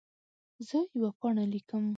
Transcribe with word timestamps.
زه 0.67 0.77
یوه 0.97 1.11
پاڼه 1.19 1.43
لیکم. 1.51 1.83